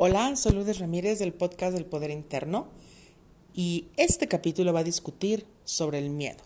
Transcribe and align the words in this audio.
Hola, 0.00 0.36
soy 0.36 0.52
Lourdes 0.52 0.78
Ramírez 0.78 1.18
del 1.18 1.32
podcast 1.32 1.74
del 1.74 1.84
Poder 1.84 2.12
Interno 2.12 2.68
y 3.52 3.88
este 3.96 4.28
capítulo 4.28 4.72
va 4.72 4.78
a 4.78 4.84
discutir 4.84 5.44
sobre 5.64 5.98
el 5.98 6.08
miedo. 6.08 6.38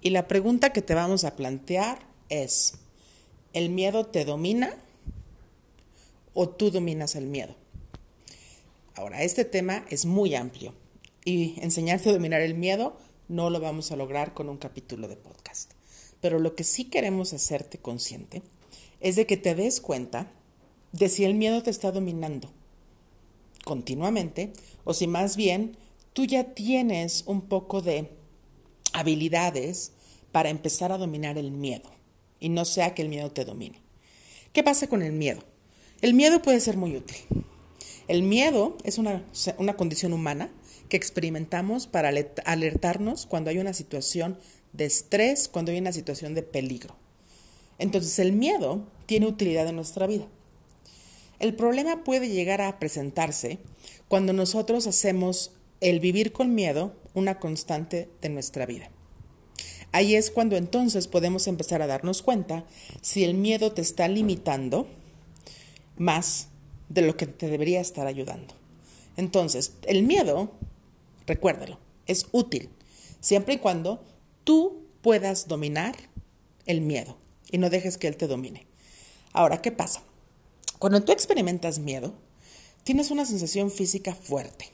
Y 0.00 0.10
la 0.10 0.28
pregunta 0.28 0.72
que 0.72 0.80
te 0.80 0.94
vamos 0.94 1.24
a 1.24 1.34
plantear 1.34 2.06
es, 2.28 2.74
¿el 3.54 3.70
miedo 3.70 4.06
te 4.06 4.24
domina 4.24 4.72
o 6.32 6.48
tú 6.48 6.70
dominas 6.70 7.16
el 7.16 7.26
miedo? 7.26 7.56
Ahora, 8.94 9.24
este 9.24 9.44
tema 9.44 9.84
es 9.90 10.06
muy 10.06 10.36
amplio 10.36 10.74
y 11.24 11.56
enseñarte 11.60 12.10
a 12.10 12.12
dominar 12.12 12.40
el 12.40 12.54
miedo 12.54 12.96
no 13.26 13.50
lo 13.50 13.58
vamos 13.58 13.90
a 13.90 13.96
lograr 13.96 14.32
con 14.32 14.48
un 14.48 14.58
capítulo 14.58 15.08
de 15.08 15.16
podcast. 15.16 15.72
Pero 16.20 16.38
lo 16.38 16.54
que 16.54 16.62
sí 16.62 16.84
queremos 16.84 17.32
hacerte 17.32 17.78
consciente 17.78 18.42
es 19.00 19.16
de 19.16 19.26
que 19.26 19.36
te 19.36 19.56
des 19.56 19.80
cuenta 19.80 20.30
de 20.94 21.08
si 21.08 21.24
el 21.24 21.34
miedo 21.34 21.60
te 21.62 21.70
está 21.70 21.90
dominando 21.90 22.50
continuamente 23.64 24.52
o 24.84 24.94
si 24.94 25.08
más 25.08 25.36
bien 25.36 25.76
tú 26.12 26.24
ya 26.24 26.54
tienes 26.54 27.24
un 27.26 27.42
poco 27.42 27.82
de 27.82 28.10
habilidades 28.92 29.90
para 30.30 30.50
empezar 30.50 30.92
a 30.92 30.98
dominar 30.98 31.36
el 31.36 31.50
miedo 31.50 31.90
y 32.38 32.48
no 32.48 32.64
sea 32.64 32.94
que 32.94 33.02
el 33.02 33.08
miedo 33.08 33.32
te 33.32 33.44
domine. 33.44 33.80
¿Qué 34.52 34.62
pasa 34.62 34.86
con 34.86 35.02
el 35.02 35.12
miedo? 35.12 35.42
El 36.00 36.14
miedo 36.14 36.40
puede 36.42 36.60
ser 36.60 36.76
muy 36.76 36.96
útil. 36.96 37.16
El 38.06 38.22
miedo 38.22 38.76
es 38.84 38.98
una, 38.98 39.24
una 39.58 39.76
condición 39.76 40.12
humana 40.12 40.52
que 40.88 40.96
experimentamos 40.96 41.88
para 41.88 42.12
alertarnos 42.44 43.26
cuando 43.26 43.50
hay 43.50 43.58
una 43.58 43.72
situación 43.72 44.38
de 44.72 44.84
estrés, 44.84 45.48
cuando 45.48 45.72
hay 45.72 45.78
una 45.78 45.92
situación 45.92 46.34
de 46.34 46.42
peligro. 46.42 46.94
Entonces 47.78 48.16
el 48.20 48.32
miedo 48.32 48.86
tiene 49.06 49.26
utilidad 49.26 49.66
en 49.66 49.74
nuestra 49.74 50.06
vida. 50.06 50.28
El 51.38 51.54
problema 51.54 52.04
puede 52.04 52.28
llegar 52.28 52.60
a 52.60 52.78
presentarse 52.78 53.58
cuando 54.08 54.32
nosotros 54.32 54.86
hacemos 54.86 55.52
el 55.80 56.00
vivir 56.00 56.32
con 56.32 56.54
miedo 56.54 56.94
una 57.14 57.38
constante 57.38 58.08
de 58.20 58.28
nuestra 58.28 58.66
vida. 58.66 58.90
Ahí 59.92 60.16
es 60.16 60.30
cuando 60.30 60.56
entonces 60.56 61.06
podemos 61.06 61.46
empezar 61.46 61.80
a 61.82 61.86
darnos 61.86 62.22
cuenta 62.22 62.64
si 63.00 63.22
el 63.22 63.34
miedo 63.34 63.72
te 63.72 63.82
está 63.82 64.08
limitando 64.08 64.88
más 65.96 66.48
de 66.88 67.02
lo 67.02 67.16
que 67.16 67.26
te 67.26 67.48
debería 67.48 67.80
estar 67.80 68.06
ayudando. 68.06 68.54
Entonces, 69.16 69.74
el 69.86 70.02
miedo, 70.02 70.50
recuérdalo, 71.26 71.78
es 72.06 72.26
útil, 72.32 72.70
siempre 73.20 73.54
y 73.54 73.58
cuando 73.58 74.02
tú 74.42 74.82
puedas 75.00 75.46
dominar 75.46 75.94
el 76.66 76.80
miedo 76.80 77.16
y 77.50 77.58
no 77.58 77.70
dejes 77.70 77.96
que 77.96 78.08
él 78.08 78.16
te 78.16 78.26
domine. 78.26 78.66
Ahora, 79.32 79.62
¿qué 79.62 79.70
pasa? 79.70 80.02
Cuando 80.78 81.02
tú 81.02 81.12
experimentas 81.12 81.78
miedo, 81.78 82.14
tienes 82.82 83.10
una 83.10 83.24
sensación 83.24 83.70
física 83.70 84.14
fuerte. 84.14 84.70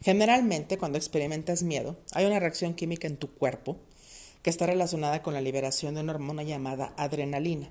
Generalmente, 0.00 0.78
cuando 0.78 0.98
experimentas 0.98 1.62
miedo, 1.62 1.96
hay 2.12 2.26
una 2.26 2.40
reacción 2.40 2.74
química 2.74 3.06
en 3.06 3.16
tu 3.16 3.32
cuerpo 3.32 3.78
que 4.42 4.50
está 4.50 4.66
relacionada 4.66 5.22
con 5.22 5.34
la 5.34 5.40
liberación 5.40 5.94
de 5.94 6.00
una 6.00 6.12
hormona 6.12 6.42
llamada 6.42 6.92
adrenalina. 6.96 7.70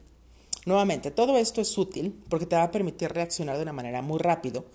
Nuevamente, 0.65 1.11
todo 1.11 1.37
esto 1.37 1.61
es 1.61 1.77
útil 1.77 2.23
porque 2.29 2.45
te 2.45 2.55
va 2.55 2.63
a 2.63 2.71
permitir 2.71 3.11
reaccionar 3.11 3.57
de 3.57 3.63
una 3.63 3.73
manera 3.73 4.01
muy 4.01 4.19
rápido 4.19 4.65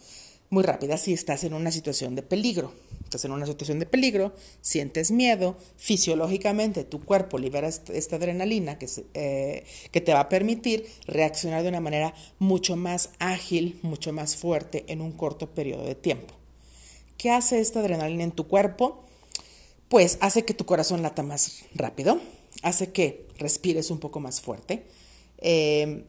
muy 0.48 0.62
rápida 0.62 0.96
si 0.96 1.12
estás 1.12 1.44
en 1.44 1.54
una 1.54 1.70
situación 1.70 2.14
de 2.14 2.22
peligro. 2.22 2.72
Estás 3.06 3.24
en 3.24 3.30
una 3.30 3.46
situación 3.46 3.78
de 3.78 3.86
peligro, 3.86 4.34
sientes 4.60 5.12
miedo, 5.12 5.56
fisiológicamente 5.76 6.82
tu 6.82 7.04
cuerpo 7.04 7.38
libera 7.38 7.68
esta 7.68 8.16
adrenalina 8.16 8.80
que, 8.80 8.88
eh, 9.14 9.64
que 9.92 10.00
te 10.00 10.12
va 10.12 10.18
a 10.18 10.28
permitir 10.28 10.88
reaccionar 11.06 11.62
de 11.62 11.68
una 11.68 11.78
manera 11.78 12.14
mucho 12.40 12.74
más 12.74 13.10
ágil, 13.20 13.78
mucho 13.82 14.12
más 14.12 14.34
fuerte 14.34 14.84
en 14.88 15.00
un 15.00 15.12
corto 15.12 15.54
periodo 15.54 15.84
de 15.84 15.94
tiempo. 15.94 16.34
¿Qué 17.16 17.30
hace 17.30 17.60
esta 17.60 17.78
adrenalina 17.78 18.24
en 18.24 18.32
tu 18.32 18.48
cuerpo? 18.48 19.04
Pues 19.88 20.18
hace 20.20 20.44
que 20.44 20.52
tu 20.52 20.66
corazón 20.66 21.02
lata 21.02 21.22
más 21.22 21.62
rápido, 21.76 22.20
hace 22.62 22.90
que 22.90 23.28
respires 23.38 23.92
un 23.92 24.00
poco 24.00 24.18
más 24.18 24.40
fuerte, 24.40 24.84
eh, 25.38 26.06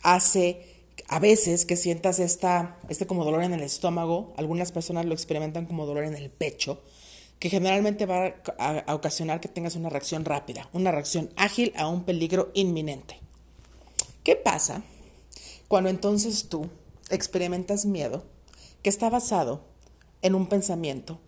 hace 0.00 0.81
a 1.08 1.18
veces 1.18 1.66
que 1.66 1.76
sientas 1.76 2.18
esta, 2.18 2.78
este 2.88 3.06
como 3.06 3.24
dolor 3.24 3.42
en 3.42 3.52
el 3.52 3.62
estómago, 3.62 4.32
algunas 4.36 4.72
personas 4.72 5.04
lo 5.04 5.14
experimentan 5.14 5.66
como 5.66 5.86
dolor 5.86 6.04
en 6.04 6.14
el 6.14 6.30
pecho, 6.30 6.82
que 7.38 7.50
generalmente 7.50 8.06
va 8.06 8.36
a, 8.58 8.94
ocasionar 8.94 9.40
que 9.40 9.48
tengas 9.48 9.76
una 9.76 9.88
reacción 9.88 10.24
rápida, 10.24 10.68
una 10.72 10.92
reacción 10.92 11.30
ágil 11.36 11.72
a 11.76 11.88
un 11.88 12.04
peligro 12.04 12.50
inminente. 12.54 13.18
¿Qué 14.22 14.36
pasa 14.36 14.84
cuando 15.68 15.90
entonces 15.90 16.48
tú 16.48 16.68
experimentas 17.10 17.84
miedo 17.84 18.24
que 18.82 18.90
está 18.90 19.10
basado 19.10 19.64
en 20.22 20.34
un 20.34 20.46
pensamiento 20.46 21.20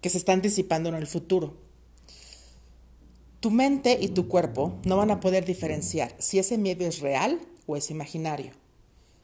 que 0.00 0.10
se 0.10 0.18
está 0.18 0.32
anticipando 0.32 0.88
en 0.88 0.94
el 0.94 1.08
futuro? 1.08 1.56
Tu 3.40 3.50
mente 3.50 3.98
y 4.00 4.08
tu 4.08 4.28
cuerpo 4.28 4.74
no 4.84 4.96
van 4.96 5.10
a 5.10 5.20
poder 5.20 5.44
diferenciar 5.44 6.14
si 6.18 6.38
ese 6.38 6.56
miedo 6.56 6.86
es 6.86 7.00
real 7.00 7.40
o 7.66 7.76
es 7.76 7.90
imaginario 7.90 8.52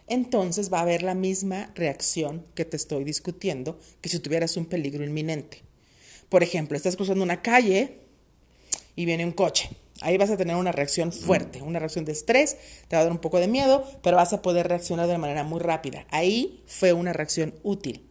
entonces 0.07 0.73
va 0.73 0.79
a 0.79 0.83
haber 0.83 1.03
la 1.03 1.15
misma 1.15 1.71
reacción 1.75 2.45
que 2.55 2.65
te 2.65 2.77
estoy 2.77 3.05
discutiendo 3.05 3.79
que 4.01 4.09
si 4.09 4.19
tuvieras 4.19 4.57
un 4.57 4.67
peligro 4.67 5.05
inminente. 5.05 5.63
Por 6.29 6.43
ejemplo, 6.43 6.77
estás 6.77 6.97
cruzando 6.97 7.25
una 7.25 7.43
calle 7.43 7.99
y 8.97 9.07
viene 9.07 9.25
un 9.25 9.33
coche. 9.33 9.71
Ahí 10.01 10.19
vas 10.19 10.31
a 10.31 10.37
tener 10.37 10.57
una 10.57 10.73
reacción 10.73 11.13
fuerte, 11.13 11.63
una 11.63 11.79
reacción 11.79 12.05
de 12.05 12.13
estrés, 12.13 12.57
te 12.89 12.97
va 12.97 13.01
a 13.01 13.05
dar 13.05 13.13
un 13.13 13.19
poco 13.19 13.39
de 13.39 13.49
miedo, 13.49 13.85
pero 14.03 14.17
vas 14.17 14.33
a 14.33 14.43
poder 14.43 14.69
reaccionar 14.69 15.07
de 15.07 15.19
manera 15.19 15.45
muy 15.45 15.61
rápida. 15.61 16.07
Ahí 16.11 16.63
fue 16.67 16.93
una 16.93 17.13
reacción 17.13 17.55
útil. 17.63 18.05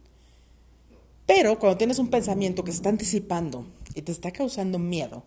Pero 1.26 1.58
cuando 1.58 1.78
tienes 1.78 1.98
un 1.98 2.08
pensamiento 2.08 2.64
que 2.64 2.72
se 2.72 2.76
está 2.76 2.88
anticipando 2.88 3.66
y 3.94 4.02
te 4.02 4.12
está 4.12 4.30
causando 4.32 4.78
miedo, 4.78 5.24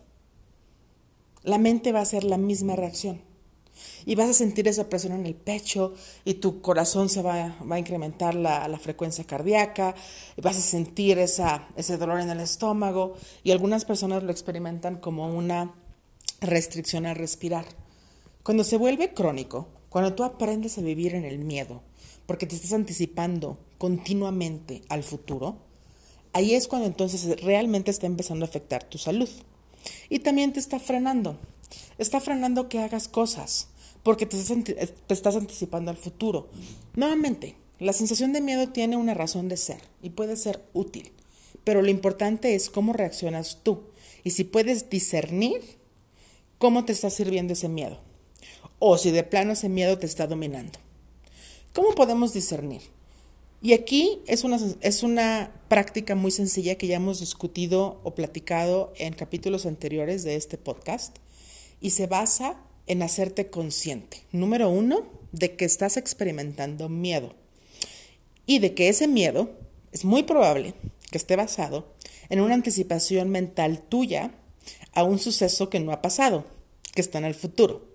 la 1.42 1.58
mente 1.58 1.92
va 1.92 2.00
a 2.00 2.02
hacer 2.02 2.24
la 2.24 2.36
misma 2.36 2.76
reacción 2.76 3.27
y 4.04 4.14
vas 4.14 4.30
a 4.30 4.34
sentir 4.34 4.68
esa 4.68 4.88
presión 4.88 5.12
en 5.12 5.26
el 5.26 5.34
pecho 5.34 5.94
y 6.24 6.34
tu 6.34 6.60
corazón 6.60 7.08
se 7.08 7.22
va, 7.22 7.56
a 7.68 7.78
incrementar 7.78 8.34
la, 8.34 8.78
frecuencia 8.78 9.24
cardíaca 9.24 9.94
y 10.36 10.40
vas 10.40 10.56
a 10.56 10.60
sentir 10.60 11.18
esa, 11.18 11.68
ese 11.76 11.96
dolor 11.96 12.20
en 12.20 12.30
el 12.30 12.40
estómago 12.40 13.16
y 13.42 13.50
algunas 13.50 13.84
personas 13.84 14.22
lo 14.22 14.30
experimentan 14.30 14.96
como 14.96 15.28
una 15.28 15.74
restricción 16.40 17.06
al 17.06 17.16
respirar. 17.16 17.64
Cuando 18.42 18.64
se 18.64 18.76
vuelve 18.76 19.12
crónico, 19.12 19.68
cuando 19.88 20.14
tú 20.14 20.24
aprendes 20.24 20.78
a 20.78 20.82
vivir 20.82 21.14
en 21.14 21.24
el 21.24 21.38
miedo, 21.38 21.82
porque 22.26 22.46
te 22.46 22.56
estás 22.56 22.72
anticipando 22.72 23.58
continuamente 23.78 24.82
al 24.88 25.02
futuro, 25.02 25.56
ahí 26.32 26.54
es 26.54 26.68
cuando 26.68 26.86
entonces 26.86 27.40
realmente 27.42 27.90
está 27.90 28.06
empezando 28.06 28.44
a 28.44 28.48
afectar 28.48 28.84
tu 28.84 28.98
salud. 28.98 29.28
Y 30.08 30.20
también 30.20 30.52
te 30.52 30.60
está 30.60 30.78
frenando. 30.78 31.38
Está 31.98 32.20
frenando 32.20 32.68
que 32.68 32.78
hagas 32.78 33.08
cosas 33.08 33.68
porque 34.04 34.24
te 34.24 34.38
estás, 35.08 35.36
anticipando 35.36 35.90
al 35.90 35.96
futuro. 35.96 36.48
Nuevamente, 36.94 37.56
la 37.80 37.92
sensación 37.92 38.32
de 38.32 38.40
miedo 38.40 38.68
tiene 38.68 38.96
una 38.96 39.14
razón 39.14 39.48
de 39.48 39.56
ser 39.56 39.80
y 40.00 40.10
puede 40.10 40.36
ser 40.36 40.64
útil, 40.72 41.12
pero 41.64 41.82
lo 41.82 41.90
importante 41.90 42.54
es 42.54 42.70
cómo 42.70 42.92
reaccionas 42.92 43.58
tú 43.62 43.82
y 44.24 44.30
si 44.30 44.44
puedes 44.44 44.88
discernir 44.88 45.60
cómo 46.58 46.84
te 46.84 46.92
está 46.92 47.10
sirviendo 47.10 47.52
ese 47.52 47.68
miedo 47.68 47.98
o 48.78 48.96
si 48.96 49.10
de 49.10 49.24
plano 49.24 49.52
ese 49.52 49.68
miedo 49.68 49.98
te 49.98 50.06
está 50.06 50.26
dominando. 50.26 50.78
¿Cómo 51.74 51.92
podemos 51.92 52.32
discernir? 52.32 52.82
Y 53.60 53.72
aquí 53.72 54.22
es 54.26 54.44
una, 54.44 54.58
es 54.80 55.02
una 55.02 55.52
práctica 55.68 56.14
muy 56.14 56.30
sencilla 56.30 56.76
que 56.76 56.86
ya 56.86 56.96
hemos 56.96 57.18
discutido 57.18 58.00
o 58.04 58.14
platicado 58.14 58.92
en 58.96 59.14
capítulos 59.14 59.66
anteriores 59.66 60.22
de 60.22 60.36
este 60.36 60.58
podcast 60.58 61.18
y 61.80 61.90
se 61.90 62.06
basa 62.06 62.60
en 62.86 63.02
hacerte 63.02 63.50
consciente, 63.50 64.22
número 64.32 64.70
uno, 64.70 65.06
de 65.32 65.56
que 65.56 65.64
estás 65.64 65.96
experimentando 65.96 66.88
miedo 66.88 67.34
y 68.46 68.60
de 68.60 68.74
que 68.74 68.88
ese 68.88 69.06
miedo 69.08 69.50
es 69.92 70.04
muy 70.04 70.22
probable 70.22 70.74
que 71.10 71.18
esté 71.18 71.36
basado 71.36 71.94
en 72.30 72.40
una 72.40 72.54
anticipación 72.54 73.28
mental 73.30 73.80
tuya 73.80 74.32
a 74.94 75.02
un 75.02 75.18
suceso 75.18 75.68
que 75.70 75.80
no 75.80 75.92
ha 75.92 76.02
pasado, 76.02 76.44
que 76.94 77.00
está 77.00 77.18
en 77.18 77.24
el 77.24 77.34
futuro. 77.34 77.86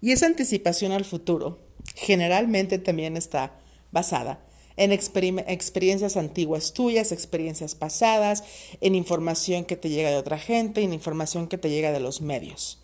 Y 0.00 0.12
esa 0.12 0.26
anticipación 0.26 0.92
al 0.92 1.04
futuro 1.04 1.58
generalmente 1.94 2.78
también 2.78 3.16
está 3.16 3.58
basada 3.90 4.40
en 4.76 4.90
experiencias 4.92 6.16
antiguas 6.16 6.72
tuyas, 6.72 7.12
experiencias 7.12 7.74
pasadas, 7.74 8.42
en 8.80 8.94
información 8.94 9.64
que 9.64 9.76
te 9.76 9.90
llega 9.90 10.10
de 10.10 10.16
otra 10.16 10.38
gente, 10.38 10.82
en 10.82 10.92
información 10.92 11.46
que 11.46 11.58
te 11.58 11.70
llega 11.70 11.92
de 11.92 12.00
los 12.00 12.20
medios. 12.20 12.81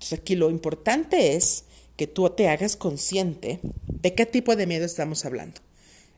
Entonces 0.00 0.18
aquí 0.18 0.34
lo 0.34 0.48
importante 0.48 1.36
es 1.36 1.64
que 1.96 2.06
tú 2.06 2.30
te 2.30 2.48
hagas 2.48 2.74
consciente 2.74 3.60
de 3.86 4.14
qué 4.14 4.24
tipo 4.24 4.56
de 4.56 4.66
miedo 4.66 4.86
estamos 4.86 5.26
hablando. 5.26 5.60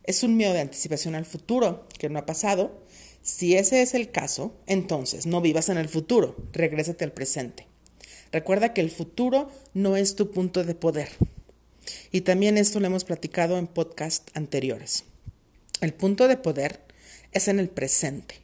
¿Es 0.05 0.23
un 0.23 0.37
miedo 0.37 0.53
de 0.53 0.61
anticipación 0.61 1.17
al 1.17 1.25
futuro 1.25 1.89
que 1.99 2.09
no 2.09 2.21
ha 2.21 2.25
pasado? 2.25 2.81
Si 3.23 3.57
ese 3.57 3.83
es 3.83 3.95
el 3.95 4.13
caso, 4.13 4.55
entonces 4.69 5.27
no 5.27 5.41
vivas 5.41 5.69
en 5.69 5.79
el 5.79 5.89
futuro, 5.89 6.37
regrésate 6.53 7.03
al 7.03 7.11
presente. 7.11 7.67
Recuerda 8.31 8.73
que 8.73 8.83
el 8.83 8.91
futuro 8.93 9.51
no 9.75 9.97
es 9.97 10.15
tu 10.15 10.31
punto 10.31 10.63
de 10.63 10.77
poder. 10.77 11.09
Y 12.13 12.21
también 12.21 12.59
esto 12.59 12.79
lo 12.79 12.87
hemos 12.87 13.03
platicado 13.03 13.59
en 13.59 13.67
podcast 13.67 14.29
anteriores. 14.35 15.03
El 15.81 15.93
punto 15.93 16.29
de 16.29 16.37
poder 16.37 16.79
es 17.33 17.49
en 17.49 17.59
el 17.59 17.69
presente. 17.69 18.42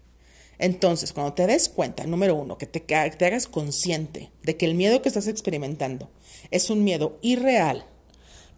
Entonces, 0.59 1.13
cuando 1.13 1.35
te 1.35 1.47
des 1.47 1.69
cuenta, 1.69 2.05
número 2.07 2.35
uno, 2.35 2.59
que 2.59 2.67
te, 2.67 2.95
hagas 2.95 3.47
consciente 3.47 4.31
de 4.43 4.57
que 4.57 4.67
el 4.67 4.75
miedo 4.75 5.03
que 5.03 5.09
estás 5.09 5.29
experimentando 5.29 6.11
es 6.51 6.69
un 6.71 6.83
miedo 6.83 7.19
irreal, 7.23 7.87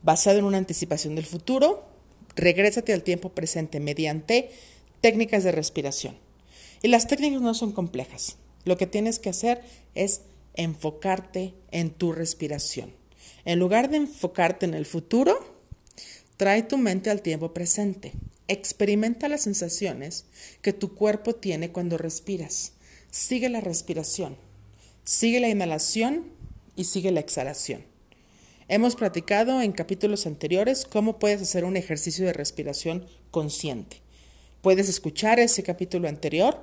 basado 0.03 0.39
en 0.39 0.47
una 0.47 0.59
anticipación 0.59 1.15
del 1.15 1.27
futuro, 1.27 1.85
regrésate 2.37 2.95
al 2.95 3.03
tiempo 3.03 3.31
presente 3.31 3.81
mediante 3.81 4.51
técnicas 5.03 5.45
de 5.45 5.53
respiración. 5.53 6.17
Y 6.83 6.89
las 6.89 7.07
técnicas 7.07 7.43
no 7.43 7.53
son 7.53 7.73
complejas. 7.73 8.37
Lo 8.65 8.79
que 8.79 8.87
tienes 8.87 9.19
que 9.19 9.29
hacer 9.29 9.63
es 9.95 10.23
enfocarte 10.55 11.55
en 11.71 11.91
tu 11.91 12.13
respiración. 12.13 12.93
En 13.45 13.59
lugar 13.59 13.91
de 13.91 13.99
enfocarte 13.99 14.65
en 14.65 14.75
el 14.75 14.87
futuro, 14.87 15.39
trae 16.39 16.63
tu 16.63 16.79
mente 16.79 17.11
al 17.11 17.21
tiempo 17.21 17.53
presente. 17.53 18.13
Experimenta 18.51 19.29
las 19.29 19.43
sensaciones 19.43 20.25
que 20.61 20.73
tu 20.73 20.97
cuerpo 20.97 21.37
tiene 21.37 21.71
cuando 21.71 21.99
respiras. 21.99 22.73
Sigue 23.09 23.49
la 23.49 23.61
respiración, 23.61 24.37
sigue 25.05 25.39
la 25.39 25.49
inhalación 25.49 26.25
y 26.75 26.83
sigue 26.83 27.13
la 27.13 27.21
exhalación. 27.21 27.85
Hemos 28.67 28.97
platicado 28.97 29.63
en 29.63 29.71
capítulos 29.71 30.27
anteriores 30.27 30.85
cómo 30.85 31.21
puedes 31.21 31.41
hacer 31.43 31.65
un 31.65 31.77
ejercicio 31.77 32.27
de 32.27 32.33
respiración 32.33 33.07
consciente. 33.31 33.99
Puedes 34.63 34.89
escuchar 34.89 35.39
ese 35.39 35.63
capítulo 35.63 36.09
anterior 36.09 36.61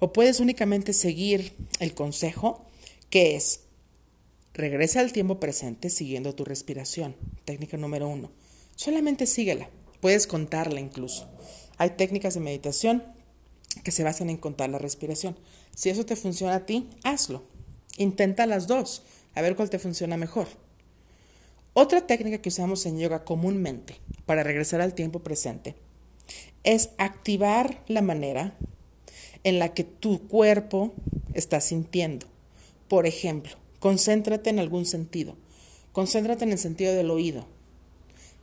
o 0.00 0.12
puedes 0.12 0.40
únicamente 0.40 0.92
seguir 0.92 1.52
el 1.78 1.94
consejo 1.94 2.66
que 3.10 3.36
es 3.36 3.60
regresa 4.54 4.98
al 4.98 5.12
tiempo 5.12 5.38
presente 5.38 5.88
siguiendo 5.88 6.34
tu 6.34 6.44
respiración. 6.44 7.14
Técnica 7.44 7.76
número 7.76 8.08
uno. 8.08 8.32
Solamente 8.74 9.24
síguela. 9.24 9.70
Puedes 10.00 10.26
contarla 10.26 10.80
incluso. 10.80 11.28
Hay 11.76 11.90
técnicas 11.90 12.34
de 12.34 12.40
meditación 12.40 13.04
que 13.84 13.90
se 13.90 14.04
basan 14.04 14.30
en 14.30 14.36
contar 14.36 14.70
la 14.70 14.78
respiración. 14.78 15.36
Si 15.74 15.90
eso 15.90 16.04
te 16.04 16.16
funciona 16.16 16.54
a 16.54 16.66
ti, 16.66 16.88
hazlo. 17.04 17.44
Intenta 17.96 18.46
las 18.46 18.66
dos, 18.66 19.02
a 19.34 19.42
ver 19.42 19.56
cuál 19.56 19.70
te 19.70 19.78
funciona 19.78 20.16
mejor. 20.16 20.48
Otra 21.74 22.06
técnica 22.06 22.38
que 22.38 22.48
usamos 22.48 22.86
en 22.86 22.98
yoga 22.98 23.24
comúnmente 23.24 24.00
para 24.26 24.42
regresar 24.42 24.80
al 24.80 24.94
tiempo 24.94 25.20
presente 25.20 25.76
es 26.64 26.90
activar 26.98 27.84
la 27.86 28.02
manera 28.02 28.56
en 29.44 29.58
la 29.58 29.74
que 29.74 29.84
tu 29.84 30.26
cuerpo 30.26 30.92
está 31.34 31.60
sintiendo. 31.60 32.26
Por 32.88 33.06
ejemplo, 33.06 33.52
concéntrate 33.78 34.50
en 34.50 34.58
algún 34.58 34.86
sentido. 34.86 35.36
Concéntrate 35.92 36.44
en 36.44 36.52
el 36.52 36.58
sentido 36.58 36.94
del 36.94 37.10
oído. 37.10 37.46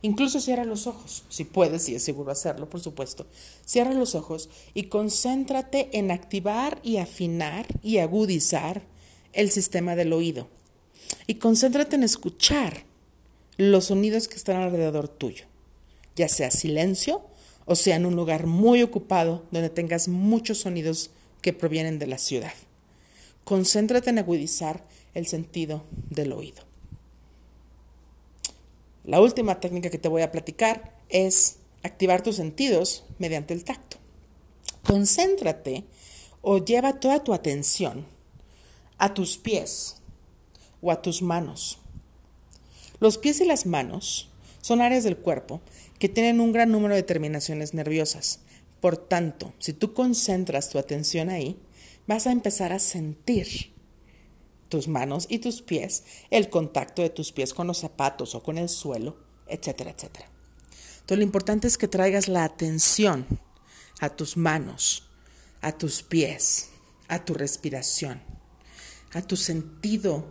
Incluso 0.06 0.38
cierra 0.38 0.64
los 0.64 0.86
ojos, 0.86 1.24
si 1.28 1.42
puedes, 1.42 1.88
y 1.88 1.96
es 1.96 2.04
seguro 2.04 2.30
hacerlo, 2.30 2.70
por 2.70 2.80
supuesto. 2.80 3.26
Cierra 3.64 3.92
los 3.92 4.14
ojos 4.14 4.48
y 4.72 4.84
concéntrate 4.84 5.88
en 5.98 6.12
activar 6.12 6.78
y 6.84 6.98
afinar 6.98 7.66
y 7.82 7.98
agudizar 7.98 8.82
el 9.32 9.50
sistema 9.50 9.96
del 9.96 10.12
oído. 10.12 10.46
Y 11.26 11.34
concéntrate 11.34 11.96
en 11.96 12.04
escuchar 12.04 12.84
los 13.56 13.86
sonidos 13.86 14.28
que 14.28 14.36
están 14.36 14.62
alrededor 14.62 15.08
tuyo, 15.08 15.46
ya 16.14 16.28
sea 16.28 16.52
silencio 16.52 17.22
o 17.64 17.74
sea 17.74 17.96
en 17.96 18.06
un 18.06 18.14
lugar 18.14 18.46
muy 18.46 18.84
ocupado 18.84 19.42
donde 19.50 19.70
tengas 19.70 20.06
muchos 20.06 20.58
sonidos 20.58 21.10
que 21.40 21.52
provienen 21.52 21.98
de 21.98 22.06
la 22.06 22.18
ciudad. 22.18 22.54
Concéntrate 23.42 24.10
en 24.10 24.20
agudizar 24.20 24.86
el 25.14 25.26
sentido 25.26 25.82
del 26.10 26.32
oído. 26.32 26.65
La 29.06 29.20
última 29.20 29.60
técnica 29.60 29.88
que 29.88 29.98
te 29.98 30.08
voy 30.08 30.22
a 30.22 30.32
platicar 30.32 30.92
es 31.08 31.58
activar 31.84 32.22
tus 32.22 32.36
sentidos 32.36 33.04
mediante 33.18 33.54
el 33.54 33.62
tacto. 33.62 33.98
Concéntrate 34.84 35.84
o 36.42 36.58
lleva 36.58 36.98
toda 36.98 37.22
tu 37.22 37.32
atención 37.32 38.04
a 38.98 39.14
tus 39.14 39.38
pies 39.38 40.02
o 40.80 40.90
a 40.90 41.02
tus 41.02 41.22
manos. 41.22 41.78
Los 42.98 43.16
pies 43.16 43.40
y 43.40 43.44
las 43.44 43.64
manos 43.64 44.28
son 44.60 44.80
áreas 44.80 45.04
del 45.04 45.16
cuerpo 45.16 45.60
que 46.00 46.08
tienen 46.08 46.40
un 46.40 46.50
gran 46.50 46.72
número 46.72 46.96
de 46.96 47.04
terminaciones 47.04 47.74
nerviosas. 47.74 48.40
Por 48.80 48.96
tanto, 48.96 49.52
si 49.60 49.72
tú 49.72 49.94
concentras 49.94 50.68
tu 50.68 50.78
atención 50.78 51.30
ahí, 51.30 51.56
vas 52.08 52.26
a 52.26 52.32
empezar 52.32 52.72
a 52.72 52.80
sentir 52.80 53.72
tus 54.68 54.88
manos 54.88 55.26
y 55.28 55.38
tus 55.38 55.62
pies, 55.62 56.04
el 56.30 56.50
contacto 56.50 57.02
de 57.02 57.10
tus 57.10 57.32
pies 57.32 57.54
con 57.54 57.66
los 57.66 57.78
zapatos 57.78 58.34
o 58.34 58.42
con 58.42 58.58
el 58.58 58.68
suelo, 58.68 59.16
etcétera, 59.46 59.90
etcétera. 59.90 60.28
Entonces 60.96 61.18
lo 61.18 61.24
importante 61.24 61.68
es 61.68 61.78
que 61.78 61.88
traigas 61.88 62.28
la 62.28 62.44
atención 62.44 63.26
a 64.00 64.10
tus 64.10 64.36
manos, 64.36 65.08
a 65.60 65.72
tus 65.72 66.02
pies, 66.02 66.70
a 67.08 67.24
tu 67.24 67.34
respiración, 67.34 68.22
a 69.12 69.22
tu 69.22 69.36
sentido 69.36 70.26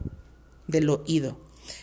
del 0.67 0.89
oído. 0.89 1.39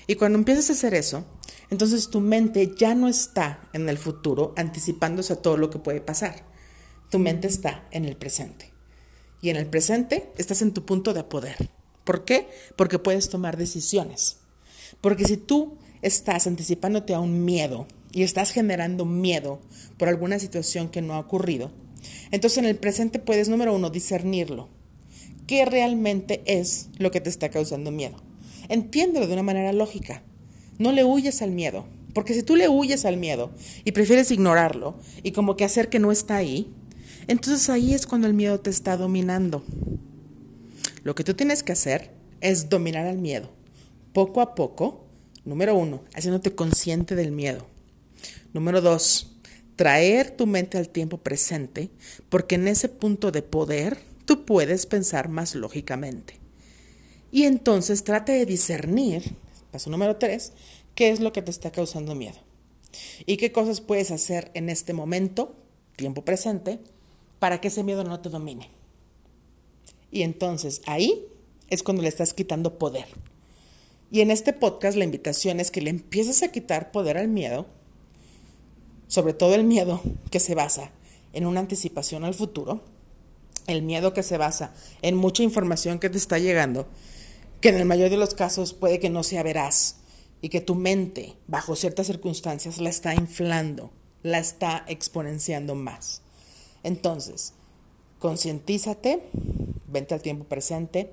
Y 0.06 0.16
cuando 0.16 0.38
empiezas 0.38 0.70
a 0.70 0.74
hacer 0.74 0.94
eso, 0.94 1.24
entonces 1.70 2.10
tu 2.10 2.20
mente 2.20 2.74
ya 2.76 2.94
no 2.94 3.08
está 3.08 3.62
en 3.72 3.88
el 3.88 3.98
futuro 3.98 4.52
anticipándose 4.56 5.32
a 5.32 5.42
todo 5.42 5.56
lo 5.56 5.70
que 5.70 5.78
puede 5.78 6.00
pasar. 6.00 6.44
Tu 7.10 7.18
mente 7.18 7.48
está 7.48 7.88
en 7.90 8.04
el 8.04 8.16
presente. 8.16 8.72
Y 9.40 9.50
en 9.50 9.56
el 9.56 9.66
presente 9.66 10.32
estás 10.36 10.62
en 10.62 10.72
tu 10.72 10.84
punto 10.84 11.14
de 11.14 11.24
poder. 11.24 11.70
¿Por 12.04 12.24
qué? 12.24 12.48
Porque 12.76 12.98
puedes 12.98 13.28
tomar 13.28 13.56
decisiones. 13.56 14.38
Porque 15.00 15.24
si 15.24 15.36
tú 15.36 15.76
estás 16.02 16.46
anticipándote 16.46 17.14
a 17.14 17.20
un 17.20 17.44
miedo 17.44 17.86
y 18.12 18.22
estás 18.22 18.50
generando 18.50 19.04
miedo 19.04 19.60
por 19.98 20.08
alguna 20.08 20.38
situación 20.38 20.88
que 20.88 21.02
no 21.02 21.14
ha 21.14 21.20
ocurrido, 21.20 21.70
entonces 22.30 22.58
en 22.58 22.64
el 22.64 22.76
presente 22.76 23.18
puedes, 23.18 23.48
número 23.48 23.74
uno, 23.74 23.90
discernirlo. 23.90 24.68
¿Qué 25.46 25.64
realmente 25.64 26.42
es 26.46 26.88
lo 26.98 27.10
que 27.10 27.20
te 27.20 27.30
está 27.30 27.50
causando 27.50 27.90
miedo? 27.90 28.16
Entiéndelo 28.68 29.26
de 29.26 29.34
una 29.34 29.42
manera 29.42 29.72
lógica. 29.72 30.22
No 30.78 30.92
le 30.92 31.04
huyes 31.04 31.42
al 31.42 31.50
miedo. 31.50 31.84
Porque 32.14 32.34
si 32.34 32.42
tú 32.42 32.56
le 32.56 32.68
huyes 32.68 33.04
al 33.04 33.16
miedo 33.16 33.50
y 33.84 33.92
prefieres 33.92 34.30
ignorarlo 34.30 34.96
y 35.22 35.32
como 35.32 35.56
que 35.56 35.64
hacer 35.64 35.88
que 35.88 35.98
no 35.98 36.12
está 36.12 36.36
ahí, 36.36 36.70
entonces 37.26 37.70
ahí 37.70 37.94
es 37.94 38.06
cuando 38.06 38.26
el 38.26 38.34
miedo 38.34 38.60
te 38.60 38.70
está 38.70 38.96
dominando. 38.96 39.62
Lo 41.02 41.14
que 41.14 41.24
tú 41.24 41.34
tienes 41.34 41.62
que 41.62 41.72
hacer 41.72 42.10
es 42.40 42.68
dominar 42.68 43.06
al 43.06 43.18
miedo. 43.18 43.50
Poco 44.12 44.40
a 44.40 44.54
poco, 44.54 45.06
número 45.44 45.74
uno, 45.74 46.04
haciéndote 46.14 46.54
consciente 46.54 47.14
del 47.14 47.32
miedo. 47.32 47.66
Número 48.52 48.80
dos, 48.80 49.36
traer 49.76 50.30
tu 50.30 50.46
mente 50.46 50.78
al 50.78 50.88
tiempo 50.88 51.18
presente, 51.18 51.90
porque 52.28 52.54
en 52.56 52.68
ese 52.68 52.88
punto 52.88 53.32
de 53.32 53.42
poder 53.42 53.98
tú 54.26 54.44
puedes 54.44 54.86
pensar 54.86 55.28
más 55.28 55.54
lógicamente. 55.54 56.38
Y 57.30 57.44
entonces 57.44 58.04
trate 58.04 58.32
de 58.32 58.46
discernir, 58.46 59.34
paso 59.70 59.90
número 59.90 60.16
tres, 60.16 60.52
qué 60.94 61.10
es 61.10 61.20
lo 61.20 61.32
que 61.32 61.42
te 61.42 61.50
está 61.50 61.72
causando 61.72 62.14
miedo. 62.14 62.38
Y 63.24 63.38
qué 63.38 63.52
cosas 63.52 63.80
puedes 63.80 64.10
hacer 64.10 64.50
en 64.54 64.68
este 64.68 64.92
momento, 64.92 65.56
tiempo 65.96 66.24
presente, 66.24 66.78
para 67.38 67.60
que 67.60 67.68
ese 67.68 67.82
miedo 67.82 68.04
no 68.04 68.20
te 68.20 68.28
domine. 68.28 68.81
Y 70.12 70.22
entonces 70.22 70.82
ahí 70.86 71.26
es 71.68 71.82
cuando 71.82 72.02
le 72.02 72.08
estás 72.08 72.34
quitando 72.34 72.78
poder. 72.78 73.06
Y 74.10 74.20
en 74.20 74.30
este 74.30 74.52
podcast 74.52 74.96
la 74.96 75.04
invitación 75.04 75.58
es 75.58 75.70
que 75.70 75.80
le 75.80 75.88
empieces 75.88 76.42
a 76.42 76.52
quitar 76.52 76.92
poder 76.92 77.16
al 77.16 77.28
miedo, 77.28 77.66
sobre 79.08 79.32
todo 79.32 79.54
el 79.54 79.64
miedo 79.64 80.02
que 80.30 80.38
se 80.38 80.54
basa 80.54 80.92
en 81.32 81.46
una 81.46 81.60
anticipación 81.60 82.24
al 82.24 82.34
futuro, 82.34 82.82
el 83.66 83.82
miedo 83.82 84.12
que 84.12 84.22
se 84.22 84.36
basa 84.36 84.74
en 85.00 85.16
mucha 85.16 85.42
información 85.42 85.98
que 85.98 86.10
te 86.10 86.18
está 86.18 86.38
llegando, 86.38 86.86
que 87.62 87.70
en 87.70 87.76
el 87.76 87.86
mayor 87.86 88.10
de 88.10 88.18
los 88.18 88.34
casos 88.34 88.74
puede 88.74 89.00
que 89.00 89.08
no 89.08 89.22
sea 89.22 89.42
veraz 89.42 89.96
y 90.42 90.50
que 90.50 90.60
tu 90.60 90.74
mente, 90.74 91.36
bajo 91.46 91.74
ciertas 91.74 92.06
circunstancias, 92.06 92.78
la 92.78 92.90
está 92.90 93.14
inflando, 93.14 93.92
la 94.22 94.38
está 94.38 94.84
exponenciando 94.88 95.74
más. 95.74 96.20
Entonces, 96.82 97.54
concientízate, 98.22 99.20
vente 99.88 100.14
al 100.14 100.22
tiempo 100.22 100.44
presente 100.44 101.12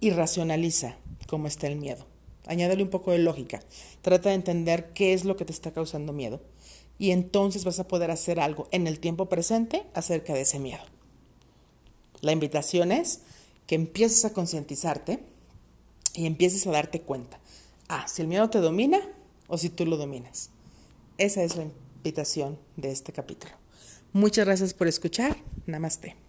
y 0.00 0.10
racionaliza 0.10 0.96
cómo 1.28 1.46
está 1.46 1.68
el 1.68 1.76
miedo. 1.76 2.04
Añádele 2.46 2.82
un 2.82 2.90
poco 2.90 3.12
de 3.12 3.18
lógica. 3.18 3.62
Trata 4.02 4.30
de 4.30 4.34
entender 4.34 4.92
qué 4.92 5.12
es 5.12 5.24
lo 5.24 5.36
que 5.36 5.44
te 5.44 5.52
está 5.52 5.70
causando 5.70 6.12
miedo. 6.12 6.40
Y 6.98 7.12
entonces 7.12 7.64
vas 7.64 7.78
a 7.78 7.86
poder 7.86 8.10
hacer 8.10 8.40
algo 8.40 8.66
en 8.72 8.88
el 8.88 8.98
tiempo 8.98 9.28
presente 9.28 9.84
acerca 9.94 10.34
de 10.34 10.40
ese 10.40 10.58
miedo. 10.58 10.82
La 12.22 12.32
invitación 12.32 12.90
es 12.90 13.20
que 13.68 13.76
empieces 13.76 14.24
a 14.24 14.32
concientizarte 14.32 15.20
y 16.12 16.26
empieces 16.26 16.66
a 16.66 16.72
darte 16.72 17.02
cuenta. 17.02 17.38
Ah, 17.88 18.08
si 18.08 18.22
el 18.22 18.26
miedo 18.26 18.50
te 18.50 18.58
domina 18.58 18.98
o 19.46 19.58
si 19.58 19.70
tú 19.70 19.86
lo 19.86 19.96
dominas. 19.96 20.50
Esa 21.18 21.44
es 21.44 21.54
la 21.54 21.62
invitación 21.62 22.58
de 22.76 22.90
este 22.90 23.12
capítulo. 23.12 23.52
Muchas 24.12 24.44
gracias 24.44 24.74
por 24.74 24.88
escuchar. 24.88 25.36
Namaste. 25.66 26.25